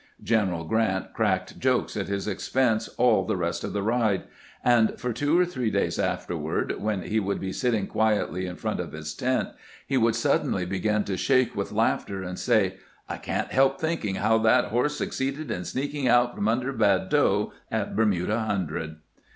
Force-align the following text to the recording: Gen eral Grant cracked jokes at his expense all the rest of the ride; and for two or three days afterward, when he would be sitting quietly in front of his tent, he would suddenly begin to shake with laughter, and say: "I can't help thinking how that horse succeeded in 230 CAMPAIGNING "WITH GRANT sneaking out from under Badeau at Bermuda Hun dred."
Gen 0.23 0.47
eral 0.49 0.67
Grant 0.67 1.13
cracked 1.13 1.59
jokes 1.59 1.95
at 1.95 2.07
his 2.07 2.27
expense 2.27 2.87
all 2.97 3.23
the 3.23 3.37
rest 3.37 3.63
of 3.63 3.71
the 3.71 3.83
ride; 3.83 4.23
and 4.65 4.99
for 4.99 5.13
two 5.13 5.37
or 5.39 5.45
three 5.45 5.69
days 5.69 5.99
afterward, 5.99 6.73
when 6.81 7.03
he 7.03 7.19
would 7.19 7.39
be 7.39 7.53
sitting 7.53 7.85
quietly 7.85 8.47
in 8.47 8.55
front 8.55 8.79
of 8.79 8.93
his 8.93 9.13
tent, 9.13 9.49
he 9.85 9.97
would 9.97 10.15
suddenly 10.15 10.65
begin 10.65 11.03
to 11.03 11.15
shake 11.17 11.55
with 11.55 11.71
laughter, 11.71 12.23
and 12.23 12.39
say: 12.39 12.77
"I 13.07 13.17
can't 13.19 13.51
help 13.51 13.79
thinking 13.79 14.15
how 14.15 14.39
that 14.39 14.69
horse 14.69 14.95
succeeded 14.97 15.51
in 15.51 15.63
230 15.63 15.65
CAMPAIGNING 15.65 15.83
"WITH 15.83 15.89
GRANT 15.91 15.91
sneaking 15.91 16.07
out 16.07 16.35
from 16.35 16.47
under 16.47 16.73
Badeau 16.73 17.53
at 17.69 17.95
Bermuda 17.95 18.39
Hun 18.39 18.65
dred." 18.65 18.95